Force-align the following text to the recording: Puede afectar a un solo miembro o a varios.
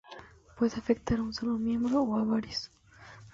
Puede 0.57 0.77
afectar 0.79 1.19
a 1.19 1.21
un 1.21 1.31
solo 1.31 1.59
miembro 1.59 2.01
o 2.01 2.17
a 2.17 2.23
varios. 2.23 2.71